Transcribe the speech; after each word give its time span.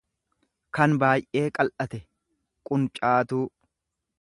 kan 0.77 0.95
baay'ee 1.03 1.43
qal'ate, 1.59 1.99
quncaatuu. 2.71 3.47